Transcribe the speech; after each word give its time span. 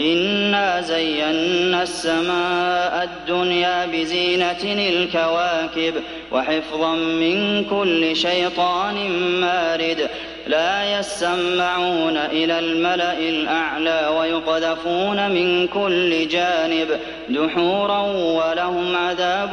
إنا 0.00 0.80
زينا 0.80 1.82
السماء 1.82 3.04
الدنيا 3.04 3.86
بزينة 3.86 4.62
الكواكب 4.62 5.94
وحفظا 6.32 6.94
من 6.94 7.64
كل 7.64 8.16
شيطان 8.16 9.10
مارد 9.40 10.08
لا 10.46 10.98
يسمعون 10.98 12.16
إلى 12.16 12.58
الملأ 12.58 13.18
الأعلى 13.18 14.14
ويقذفون 14.18 15.30
من 15.30 15.66
كل 15.66 16.28
جانب 16.28 16.88
دحورا 17.28 18.00
ولهم 18.12 18.96
عذاب 18.96 19.52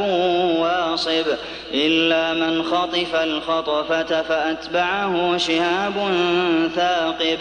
واصب 0.59 1.25
إلا 1.73 2.34
من 2.34 2.63
خطف 2.63 3.15
الخطفة 3.15 4.21
فأتبعه 4.21 5.37
شهاب 5.37 5.93
ثاقب 6.75 7.39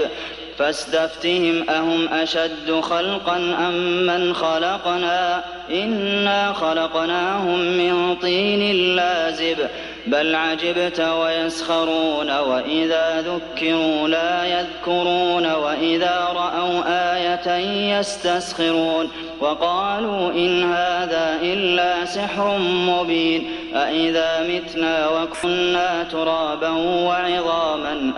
فاستفتهم 0.59 1.71
أهم 1.71 2.09
أشد 2.09 2.81
خلقا 2.81 3.37
أم 3.37 4.07
من 4.07 4.35
خلقنا؟ 4.35 5.45
إنا 5.71 6.53
خلقناهم 6.53 7.59
من 7.59 8.17
طين 8.17 8.97
لازب 8.97 9.59
بل 10.07 10.35
عجبت 10.35 11.01
ويسخرون 11.01 12.39
وإذا 12.39 13.21
ذكروا 13.21 14.09
لا 14.09 14.45
يذكرون 14.45 15.52
وإذا 15.52 16.29
رأوا 16.35 16.83
آية 17.16 17.57
يستسخرون. 17.99 19.11
وقالوا 19.41 20.30
إن 20.30 20.73
هذا 20.73 21.39
إلا 21.43 22.05
سحر 22.05 22.59
مبين 22.59 23.46
أإذا 23.74 24.49
متنا 24.49 25.09
وكنا 25.09 26.05
ترابا 26.13 26.68
وعظاما 26.68 27.63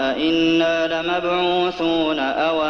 أإنا 0.01 0.87
لمبعوثون 0.87 2.19
أو 2.19 2.63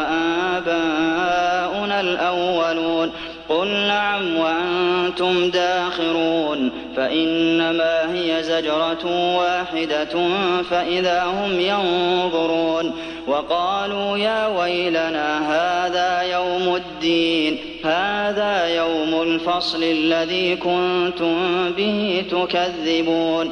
آباؤنا 0.57 2.01
الأولون 2.01 3.11
قل 3.49 3.67
نعم 3.67 4.37
وأنتم 4.37 5.49
داخرون 5.49 6.71
فإنما 6.95 8.13
هي 8.13 8.43
زجرة 8.43 9.35
واحدة 9.37 10.29
فإذا 10.69 11.23
هم 11.23 11.59
ينظرون 11.59 12.93
وقالوا 13.27 14.17
يا 14.17 14.47
ويلنا 14.47 15.39
هذا 15.51 16.21
يوم 16.21 16.75
الدين 16.75 17.57
هذا 17.83 18.75
يوم 18.75 19.21
الفصل 19.21 19.83
الذي 19.83 20.55
كنتم 20.55 21.35
به 21.77 22.25
تكذبون 22.31 23.51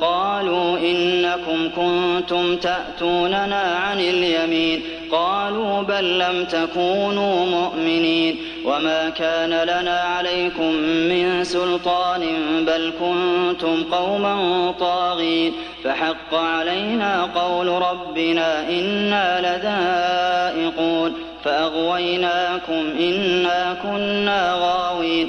قالوا 0.00 0.78
إنكم 0.78 1.70
كنتم 1.76 2.56
تأتوننا 2.56 3.62
عن 3.62 4.00
اليمين. 4.00 4.82
قالوا 5.12 5.82
بل 5.82 6.18
لم 6.18 6.44
تكونوا 6.44 7.46
مؤمنين. 7.46 8.36
وما 8.64 9.08
كان 9.08 9.50
لنا 9.50 10.00
عليكم 10.00 10.72
من 11.08 11.44
سلطان 11.44 12.20
بل 12.66 12.92
كنتم 13.00 13.84
قوما 13.92 14.74
طاغين. 14.80 15.52
فحق 15.84 16.34
علينا 16.34 17.28
قول 17.34 17.68
ربنا 17.68 18.68
إنا 18.68 19.40
لذائقون. 19.40 21.12
فأغويناكم 21.44 22.92
إنا 23.00 23.76
كنا 23.82 24.54
غاوين. 24.54 25.28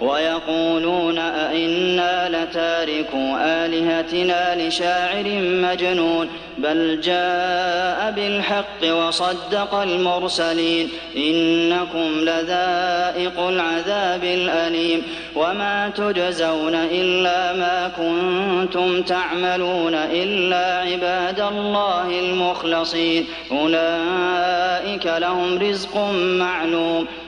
ويقولون 0.00 1.18
أئنا 1.18 2.28
لتاركو 2.28 3.36
آلهتنا 3.40 4.68
لشاعر 4.68 5.24
مجنون 5.42 6.28
بل 6.58 7.00
جاء 7.00 8.12
بالحق 8.16 8.94
وصدق 8.94 9.74
المرسلين 9.74 10.88
إنكم 11.16 12.20
لذائق 12.20 13.40
العذاب 13.40 14.24
الأليم 14.24 15.02
وما 15.36 15.88
تجزون 15.96 16.74
إلا 16.74 17.52
ما 17.52 17.90
كنتم 17.96 19.02
تعملون 19.02 19.94
إلا 19.94 20.90
عباد 20.90 21.40
الله 21.40 22.20
المخلصين 22.20 23.26
أولئك 23.52 25.06
لهم 25.06 25.58
رزق 25.58 25.96
معلوم 26.38 27.06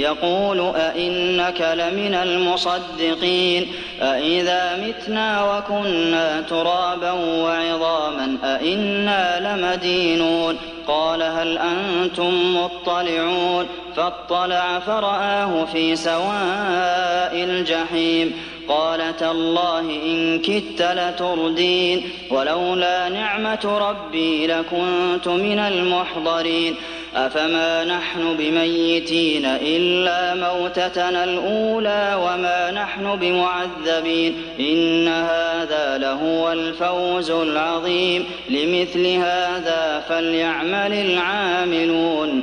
يقول 0.00 0.60
أئنك 0.76 1.60
لمن 1.60 2.14
المصدقين 2.14 3.66
أئذا 4.02 4.76
متنا 4.86 5.56
وكنا 5.58 6.40
ترابا 6.40 7.10
وعظاما 7.12 8.36
أئنا 8.44 9.40
لمدينون 9.56 10.56
قال 10.86 11.22
هل 11.22 11.58
أنتم 11.58 12.56
مطلعون 12.56 13.66
فاطلع 13.96 14.78
فرآه 14.78 15.64
في 15.64 15.96
سواء 15.96 17.34
الجحيم 17.34 18.32
قال 18.68 19.16
تالله 19.16 19.80
إن 19.80 20.38
كدت 20.38 20.82
لتردين 20.82 22.02
ولولا 22.30 23.08
نعمة 23.08 23.78
ربي 23.90 24.46
لكنت 24.46 25.28
من 25.28 25.58
المحضرين 25.58 26.74
أفما 27.16 27.84
نحن 27.84 28.36
بميتين 28.38 29.46
إلا 29.46 30.34
موتتنا 30.34 31.24
الأولى 31.24 32.18
وما 32.24 32.70
نحن 32.70 33.16
بمعذبين 33.16 34.34
إن 34.60 35.08
هذا 35.08 35.98
لهو 35.98 36.52
الفوز 36.52 37.30
العظيم 37.30 38.24
لمثل 38.50 39.06
هذا 39.06 40.04
فليعمل 40.08 40.92
العاملون 40.92 42.42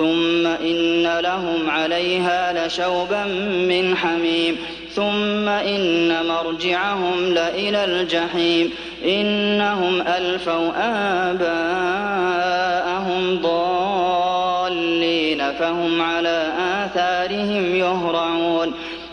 ثم 0.00 0.46
إن 0.46 1.18
لهم 1.18 1.70
عليها 1.70 2.66
لشوبا 2.66 3.24
من 3.68 3.96
حميم 3.96 4.56
ثم 4.94 5.48
إن 5.48 6.26
مرجعهم 6.26 7.34
لإلى 7.34 7.84
الجحيم 7.84 8.70
إنهم 9.04 10.00
ألفوا 10.00 10.70
آباءهم 10.76 11.99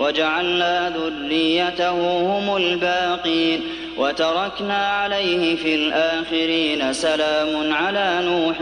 وجعلنا 0.00 0.92
ذريته 0.96 2.20
هم 2.20 2.56
الباقين 2.56 3.60
وتركنا 3.96 4.86
عليه 4.86 5.56
في 5.56 5.74
الآخرين 5.74 6.92
سلام 6.92 7.72
على 7.72 8.20
نوح 8.24 8.58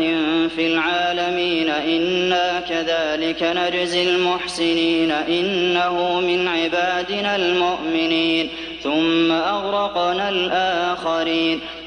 في 0.56 0.66
العالمين 0.66 1.68
إنا 1.70 2.60
كذلك 2.60 3.42
نجزي 3.42 4.10
المحسنين 4.10 5.10
إنه 5.10 6.20
من 6.20 6.48
عبادنا 6.48 7.36
المؤمنين 7.36 8.48
ثم 8.82 9.32
أغرقنا 9.32 10.28
الآخرين 10.28 11.60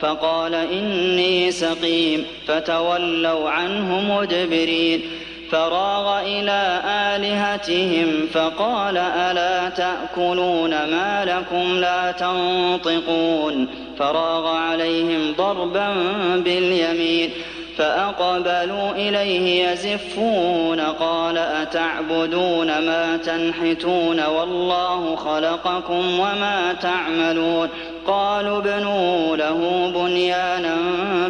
فقال 0.00 0.54
إني 0.54 1.50
سقيم 1.50 2.26
فتولوا 2.46 3.50
عنه 3.50 4.18
مدبرين. 4.18 5.02
فراغ 5.50 6.20
إلى 6.26 6.82
آلهتهم 6.86 8.26
فقال 8.32 8.96
ألا 8.96 9.68
تأكلون 9.68 10.70
ما 10.70 11.24
لكم 11.24 11.78
لا 11.78 12.12
تنطقون. 12.12 13.68
فراغ 13.98 14.46
عليهم 14.46 15.34
ضربا 15.38 15.94
باليمين 16.36 17.30
فأقبلوا 17.76 18.90
إليه 18.92 19.68
يزفون. 19.68 20.80
قال 20.80 21.38
أتعبدون 21.38 22.66
ما 22.66 23.16
تنحتون 23.16 24.26
والله 24.26 25.16
خلقكم 25.16 26.20
وما 26.20 26.76
تعملون. 26.82 27.68
قالوا 28.08 28.58
ابنوا 28.58 29.36
له 29.36 29.90
بنيانا 29.94 30.76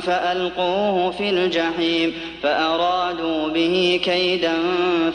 فألقوه 0.02 1.10
في 1.10 1.30
الجحيم 1.30 2.12
فأرادوا 2.42 3.48
به 3.48 4.00
كيدا 4.04 4.54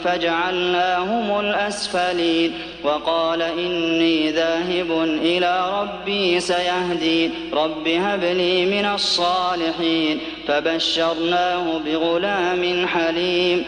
فجعلناهم 0.04 1.40
الأسفلين 1.40 2.52
وقال 2.84 3.42
إني 3.42 4.30
ذاهب 4.30 4.90
إلى 5.22 5.80
ربي 5.80 6.40
سيهدين 6.40 7.30
رب 7.52 7.88
هب 7.88 8.24
لي 8.24 8.66
من 8.66 8.84
الصالحين 8.94 10.18
فبشرناه 10.48 11.78
بغلام 11.86 12.86
حليم 12.86 13.64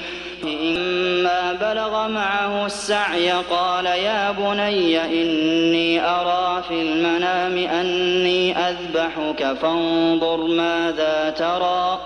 إما 0.48 1.52
بلغ 1.52 2.08
معه 2.08 2.66
السعي 2.66 3.30
قال 3.30 3.86
يا 3.86 4.30
بني 4.30 5.04
إني 5.04 6.00
أرى 6.00 6.62
في 6.68 6.82
المنام 6.82 7.58
أني 7.58 8.58
أذبحك 8.58 9.52
فانظر 9.62 10.36
ماذا 10.46 11.34
ترى 11.38 12.00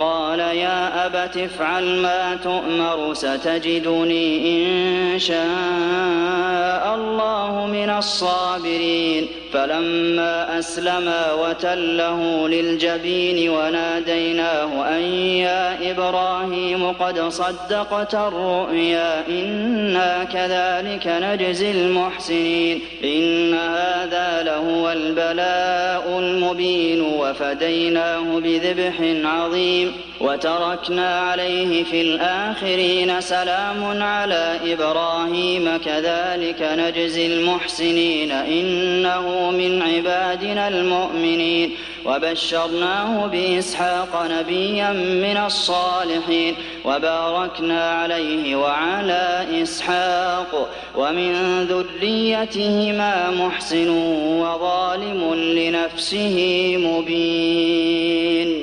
قال 0.00 0.40
يا 0.40 1.06
أبت 1.06 1.36
افعل 1.36 1.84
ما 1.84 2.38
تؤمر 2.44 3.14
ستجدني 3.14 4.28
إن 4.52 5.18
شاء 5.18 6.94
الله 6.94 7.66
من 7.72 7.90
الصابرين. 7.90 9.26
فلما 9.52 10.58
أسلما 10.58 11.32
وتله 11.32 12.48
للجبين 12.48 13.50
وناديناه 13.50 14.96
أن 14.96 15.02
يا 15.46 15.90
إبراهيم 15.90 16.92
قد 16.92 17.28
صدقت 17.28 18.14
الرؤيا 18.14 19.28
إنا 19.28 20.24
كذلك 20.24 21.06
نجزي 21.06 21.70
المحسنين. 21.70 22.80
إن 23.04 23.54
هذا 23.54 24.42
لهو 24.42 24.90
البلاء 24.90 26.18
المبين 26.18 27.00
وفديناه 27.00 28.40
بذبح 28.40 28.94
عظيم. 29.24 29.83
وتركنا 30.20 31.20
عليه 31.20 31.84
في 31.84 32.00
الآخرين 32.00 33.20
سلام 33.20 34.02
على 34.02 34.60
إبراهيم 34.64 35.76
كذلك 35.84 36.62
نجزي 36.78 37.26
المحسنين 37.26 38.32
إنه 38.32 39.50
من 39.50 39.82
عبادنا 39.82 40.68
المؤمنين 40.68 41.70
وبشرناه 42.06 43.26
بإسحاق 43.26 44.26
نبيا 44.30 44.92
من 44.92 45.36
الصالحين 45.46 46.54
وباركنا 46.84 47.90
عليه 47.90 48.56
وعلى 48.56 49.46
إسحاق 49.62 50.70
ومن 50.96 51.64
ذريتهما 51.64 53.30
محسن 53.30 53.88
وظالم 54.40 55.34
لنفسه 55.34 56.36
مبين 56.78 58.53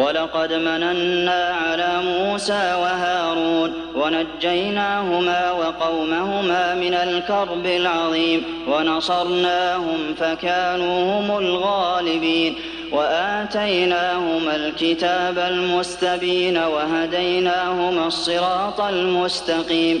ولقد 0.00 0.52
مننا 0.52 1.54
على 1.64 2.00
موسى 2.02 2.74
وهارون 2.82 3.72
ونجيناهما 3.94 5.52
وقومهما 5.52 6.74
من 6.74 6.94
الكرب 6.94 7.66
العظيم 7.66 8.42
ونصرناهم 8.68 10.14
فكانوا 10.18 11.20
هم 11.20 11.38
الغالبين 11.38 12.54
وآتيناهما 12.92 14.56
الكتاب 14.56 15.38
المستبين 15.38 16.58
وهديناهما 16.58 18.06
الصراط 18.06 18.80
المستقيم 18.80 20.00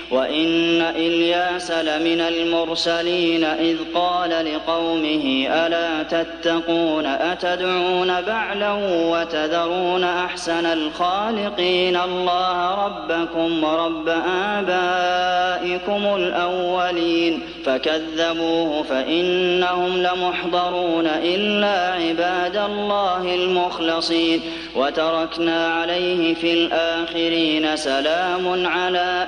وإن 0.11 0.81
إلياس 0.81 1.71
لمن 1.71 2.21
المرسلين 2.21 3.43
إذ 3.43 3.77
قال 3.93 4.29
لقومه 4.29 5.47
ألا 5.49 6.03
تتقون 6.03 7.05
أتدعون 7.05 8.21
بعلا 8.21 8.71
وتذرون 8.83 10.03
أحسن 10.03 10.65
الخالقين 10.65 11.95
الله 11.95 12.85
ربكم 12.85 13.63
ورب 13.63 14.09
آبائكم 14.57 16.15
الأولين 16.15 17.39
فكذبوه 17.65 18.83
فإنهم 18.83 19.97
لمحضرون 19.97 21.07
إلا 21.07 21.93
عباد 21.93 22.57
الله 22.57 23.35
المخلصين 23.35 24.41
وتركنا 24.75 25.67
عليه 25.67 26.33
في 26.33 26.53
الآخرين 26.53 27.75
سلام 27.75 28.67
على 28.67 29.27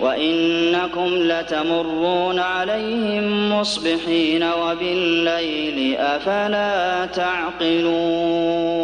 وإنكم 0.00 1.08
لتمرون 1.14 2.38
عليهم 2.38 3.52
مصبحين 3.52 4.42
وبالليل 4.42 5.96
أفلا 5.96 7.06
تعقلون 7.06 8.74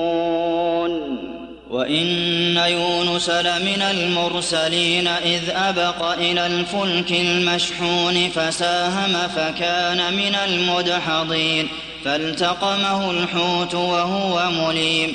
وإن 1.71 2.57
يونس 2.57 3.31
لمن 3.31 3.83
المرسلين 3.91 5.07
إذ 5.07 5.51
أبق 5.51 6.13
إلى 6.13 6.47
الفلك 6.47 7.13
المشحون 7.13 8.29
فساهم 8.29 9.29
فكان 9.37 10.15
من 10.15 10.35
المدحضين 10.35 11.69
فالتقمه 12.05 13.11
الحوت 13.11 13.75
وهو 13.75 14.51
مليم 14.51 15.15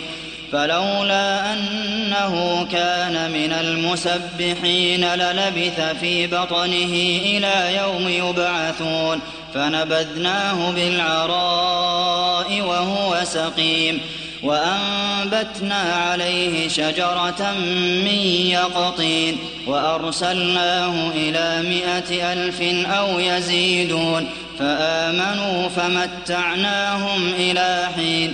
فلولا 0.51 1.53
أنه 1.53 2.65
كان 2.71 3.31
من 3.31 3.53
المسبحين 3.53 5.05
للبث 5.05 5.81
في 5.99 6.27
بطنه 6.27 6.93
إلى 7.25 7.77
يوم 7.77 8.07
يبعثون 8.07 9.19
فنبذناه 9.53 10.71
بالعراء 10.71 12.61
وهو 12.61 13.19
سقيم 13.23 14.01
وأنبتنا 14.43 15.81
عليه 16.09 16.67
شجرة 16.67 17.53
من 18.05 18.07
يقطين 18.51 19.37
وأرسلناه 19.67 21.09
إلى 21.15 21.61
مائة 21.69 22.33
ألف 22.33 22.61
أو 22.85 23.19
يزيدون 23.19 24.27
فآمنوا 24.59 25.69
فمتعناهم 25.69 27.33
إلى 27.37 27.87
حين. 27.95 28.33